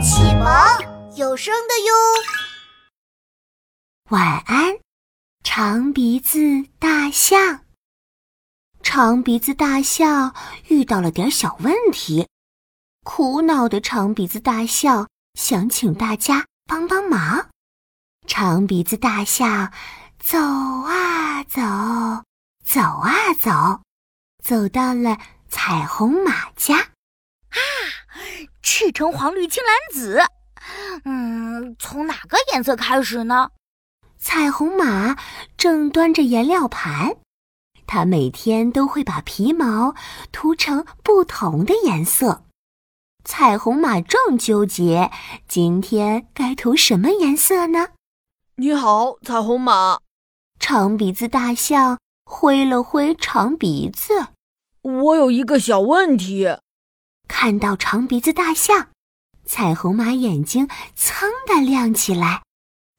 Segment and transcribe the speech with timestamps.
[0.00, 0.46] 启蒙
[1.16, 1.92] 有声的哟。
[4.10, 4.78] 晚安，
[5.42, 6.38] 长鼻子
[6.78, 7.60] 大象。
[8.82, 10.34] 长鼻子大象
[10.68, 12.28] 遇到了点小问题，
[13.04, 17.48] 苦恼的长鼻子大象想请大家帮帮忙。
[18.26, 19.72] 长鼻子大象
[20.18, 21.60] 走啊走，
[22.64, 23.82] 走啊走，
[24.42, 25.18] 走到了
[25.48, 26.88] 彩虹马家。
[28.74, 30.20] 啊，赤橙黄绿青蓝紫，
[31.04, 33.50] 嗯，从哪个颜色开始呢？
[34.18, 35.16] 彩虹马
[35.56, 37.16] 正端着颜料盘，
[37.86, 39.94] 它每天都会把皮毛
[40.32, 42.42] 涂成不同的颜色。
[43.24, 45.12] 彩虹马正纠结，
[45.46, 47.90] 今天该涂什么颜色呢？
[48.56, 50.00] 你好，彩虹马。
[50.58, 54.28] 长鼻子大象挥了挥长鼻子。
[54.82, 56.48] 我有一个小问题。
[57.26, 58.90] 看到长鼻子大象，
[59.44, 62.42] 彩虹马眼睛噌的亮起来，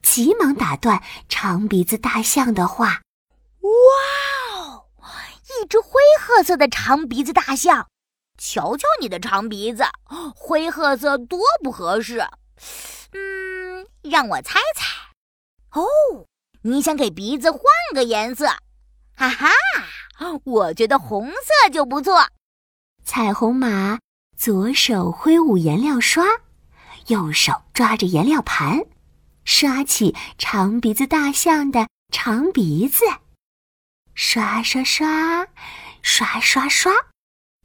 [0.03, 3.01] 急忙打断长鼻子大象的话
[3.61, 3.69] ：“哇
[4.51, 4.85] 哦，
[5.61, 7.87] 一只灰褐色的长鼻子大象！
[8.37, 9.85] 瞧瞧你的长鼻子，
[10.35, 12.27] 灰褐色多不合适。
[13.13, 14.85] 嗯，让我猜猜。”
[15.79, 16.27] 哦，
[16.63, 17.61] 你想给鼻子换
[17.93, 18.47] 个颜色？
[19.15, 19.49] 哈哈，
[20.43, 22.27] 我觉得红色就不错。
[23.03, 23.99] 彩虹马
[24.37, 26.25] 左手挥舞颜料刷，
[27.07, 28.85] 右手抓着颜料盘，
[29.43, 33.05] 刷起长鼻子大象的长鼻子，
[34.13, 35.47] 刷刷刷，
[36.01, 36.91] 刷刷刷，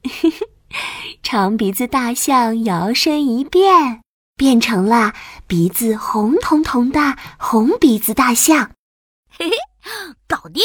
[0.03, 0.29] 嘿
[0.71, 4.01] 嘿长鼻子大象摇身一变。
[4.37, 5.13] 变成了
[5.45, 8.71] 鼻子红彤彤的红鼻子大象，
[9.29, 9.55] 嘿嘿，
[10.27, 10.63] 搞定！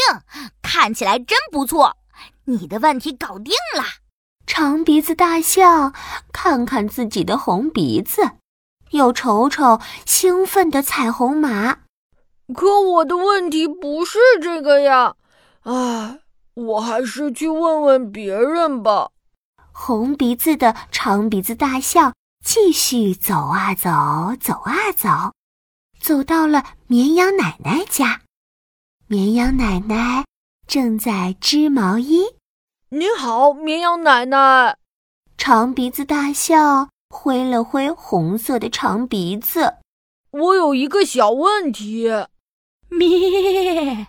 [0.62, 1.94] 看起来真不错，
[2.44, 3.84] 你的问题搞定了。
[4.46, 5.92] 长鼻子大象
[6.32, 8.30] 看看自己的红鼻子，
[8.90, 11.80] 又瞅瞅兴奋的彩虹马，
[12.54, 15.16] 可我的问题不是这个呀！
[15.62, 16.20] 唉，
[16.54, 19.10] 我还是去问问别人吧。
[19.72, 22.14] 红鼻子的长鼻子大象。
[22.44, 23.90] 继续走啊走，
[24.38, 25.34] 走啊走，
[25.98, 28.20] 走到了绵羊奶奶家。
[29.08, 30.24] 绵羊奶奶
[30.64, 32.22] 正在织毛衣。
[32.90, 34.78] 你好，绵羊奶奶。
[35.36, 39.78] 长鼻子大象挥了挥红色的长鼻子。
[40.30, 42.08] 我有一个小问题。
[42.88, 44.06] 咩！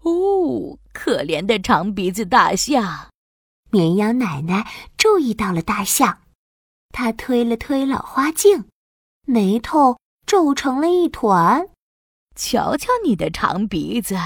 [0.00, 3.10] 哦，可怜的长鼻子大象。
[3.70, 4.66] 绵羊奶奶
[4.96, 6.22] 注意到了大象。
[6.90, 8.70] 她推了推老花镜，
[9.26, 11.68] 眉头皱成了一团。
[12.34, 14.16] 瞧瞧你的长鼻子，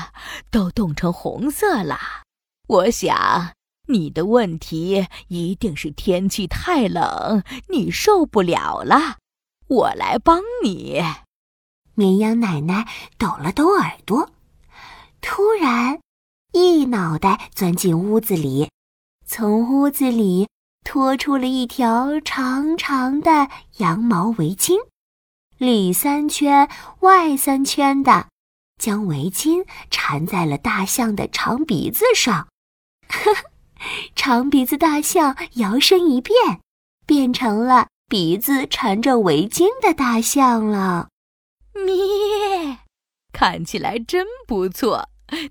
[0.52, 1.98] 都冻成红色了。
[2.68, 3.54] 我想
[3.92, 9.18] 你的问题一定是天气太冷，你受不了了。
[9.68, 11.02] 我来帮你。
[11.94, 12.88] 绵羊奶奶
[13.18, 14.30] 抖了抖耳朵，
[15.20, 16.00] 突然
[16.52, 18.70] 一脑袋钻进屋子里，
[19.26, 20.48] 从屋子里。
[20.84, 24.74] 拖出了一条长长的羊毛围巾，
[25.56, 28.26] 里三圈外三圈的，
[28.80, 32.48] 将围巾缠在了大象的长鼻子上。
[33.08, 33.51] 呵呵，
[34.14, 36.60] 长鼻子大象摇身一变，
[37.06, 41.08] 变成了鼻子缠着围巾的大象了。
[41.74, 42.78] 咩，
[43.32, 45.08] 看起来真不错，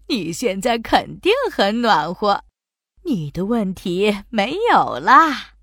[0.07, 2.43] 你现在肯定很暖和。
[3.03, 5.53] 你的问题没有啦，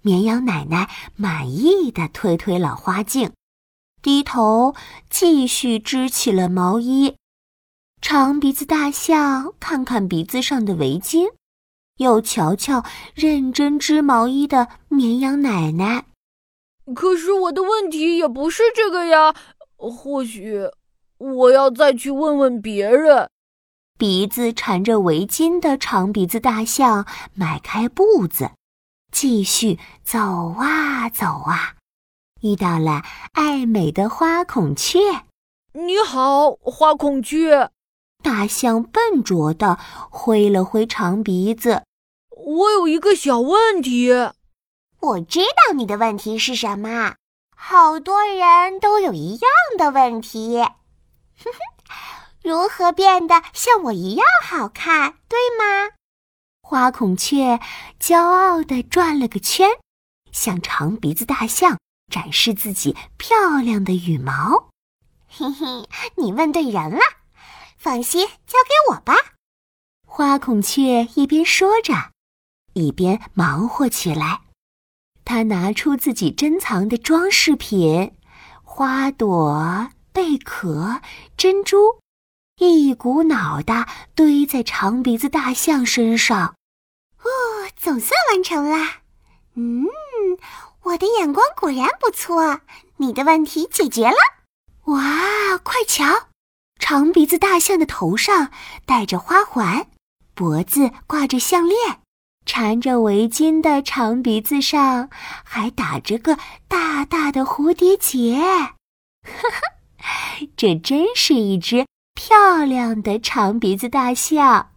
[0.00, 3.32] 绵羊奶奶满意的推推老花镜，
[4.00, 4.74] 低头
[5.10, 7.16] 继续织起了毛衣。
[8.00, 11.30] 长鼻子大象看看鼻子上的围巾，
[12.00, 12.82] 又瞧瞧
[13.14, 16.06] 认真织毛衣的绵羊奶奶。
[16.94, 19.34] 可是我的问题也不是这个呀，
[19.76, 20.62] 或许
[21.18, 23.28] 我要再去问问别人。
[23.98, 28.52] 鼻子缠着围巾的长鼻子大象迈开步子，
[29.12, 31.76] 继续走啊走啊，
[32.40, 33.02] 遇到了
[33.32, 34.98] 爱美的花孔雀。
[35.74, 37.70] 你好，花孔雀。
[38.22, 39.78] 大象笨拙地
[40.10, 41.82] 挥了挥长鼻子。
[42.44, 44.10] 我有一个小问题。
[45.00, 47.14] 我知道你的问题是什么。
[47.56, 50.58] 好多人都有一样的问题。
[50.58, 51.58] 哼哼。
[52.42, 55.90] 如何变得像我一样好看，对吗？
[56.62, 57.60] 花孔雀
[58.00, 59.68] 骄傲地转了个圈，
[60.32, 61.78] 向长鼻子大象
[62.10, 64.70] 展示自己漂亮的羽毛。
[65.28, 67.00] 嘿嘿，你问对人了，
[67.76, 69.14] 放心，交给我吧。
[70.06, 72.09] 花孔雀一边说着，
[72.72, 74.40] 一边忙活起来。
[75.24, 78.12] 他拿出自己珍藏的装饰品——
[78.64, 81.00] 花朵、贝壳、
[81.36, 82.00] 珍珠，
[82.58, 86.54] 一股脑的堆在长鼻子大象身上。
[87.18, 87.28] 哦，
[87.76, 88.76] 总算完成了。
[89.54, 89.86] 嗯，
[90.82, 92.60] 我的眼光果然不错。
[92.96, 94.16] 你的问题解决了。
[94.86, 96.28] 哇，快瞧，
[96.78, 98.50] 长鼻子大象的头上
[98.84, 99.86] 戴着花环，
[100.34, 101.99] 脖子挂着项链。
[102.52, 105.08] 缠着围巾的长鼻子上
[105.44, 106.36] 还打着个
[106.66, 108.74] 大大的蝴蝶结，哈
[109.22, 114.72] 哈，这真是一只漂亮的长鼻子大象。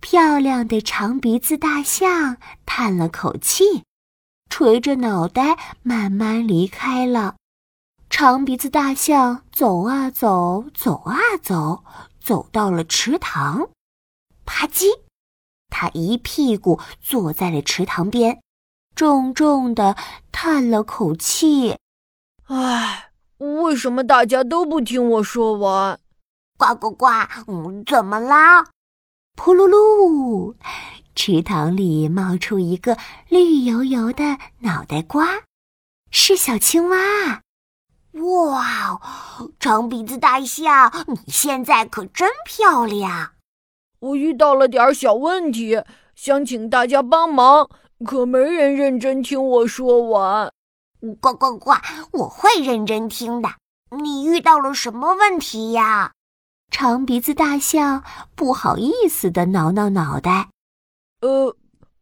[0.00, 3.82] 漂亮的长鼻子大象叹了口气，
[4.48, 7.34] 垂着脑袋慢慢离开了。
[8.08, 11.84] 长鼻子大象走啊走，走啊走，
[12.18, 13.68] 走到了池塘，
[14.46, 14.86] 啪叽。
[15.72, 18.40] 他一屁股坐在了池塘边，
[18.94, 19.96] 重重的
[20.30, 21.78] 叹了口气
[22.46, 25.98] ：“唉，为什么大家都不听我说完？”
[26.58, 27.06] 呱呱呱！
[27.48, 28.64] 嗯，怎么啦？
[29.34, 30.54] 噗噜噜！
[31.14, 32.96] 池塘里冒出一个
[33.28, 35.26] 绿油油的脑袋瓜，
[36.10, 37.42] 是小青蛙。
[38.12, 39.00] 哇，
[39.58, 43.32] 长鼻子大象，你现在可真漂亮！
[44.02, 45.80] 我遇到了点小问题，
[46.16, 47.70] 想请大家帮忙，
[48.04, 50.52] 可没人认真听我说完。
[51.20, 51.70] 呱呱呱！
[52.12, 53.48] 我会认真听的。
[54.02, 56.12] 你遇到了什么问题呀？
[56.68, 58.02] 长鼻子大象
[58.34, 60.48] 不好意思的挠挠脑袋。
[61.20, 61.54] 呃，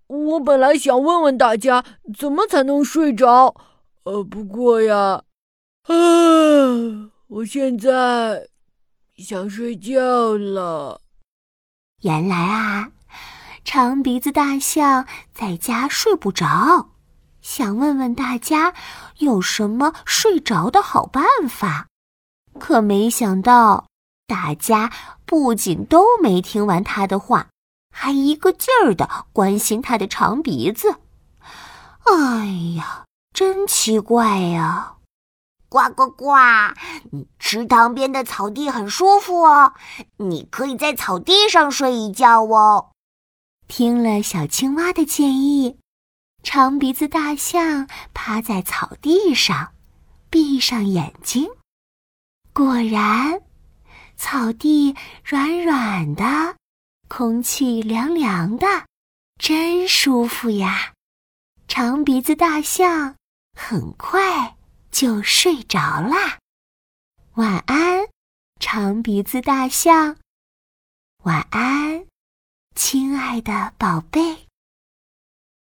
[0.06, 1.84] 我本来想问问大家
[2.18, 3.54] 怎么才能睡着，
[4.04, 5.22] 呃，不过呀，
[5.82, 5.94] 啊，
[7.28, 8.48] 我现在
[9.18, 11.02] 想睡觉了。
[12.02, 12.90] 原来啊，
[13.64, 16.90] 长鼻子大象在家睡不着，
[17.42, 18.72] 想问问大家
[19.18, 21.88] 有什么睡着的好办法。
[22.58, 23.86] 可没想到，
[24.26, 24.90] 大家
[25.26, 27.48] 不仅都没听完他的话，
[27.94, 30.96] 还一个劲儿的关心他的长鼻子。
[32.04, 33.04] 哎呀，
[33.34, 34.94] 真奇怪呀！
[35.70, 36.34] 呱呱呱！
[37.38, 39.72] 池塘边的草地很舒服哦，
[40.16, 42.90] 你可以在草地上睡一觉哦。
[43.68, 45.78] 听了小青蛙的建议，
[46.42, 49.72] 长鼻子大象趴在草地上，
[50.28, 51.48] 闭上眼睛。
[52.52, 53.40] 果然，
[54.16, 56.56] 草地软软的，
[57.06, 58.66] 空气凉凉的，
[59.38, 60.94] 真舒服呀！
[61.68, 63.14] 长鼻子大象
[63.56, 64.56] 很快。
[64.90, 66.38] 就睡着啦，
[67.34, 68.08] 晚安，
[68.58, 70.16] 长鼻子大象。
[71.24, 72.06] 晚安，
[72.74, 74.49] 亲爱的宝贝。